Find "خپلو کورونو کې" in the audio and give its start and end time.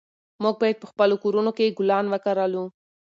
0.91-1.75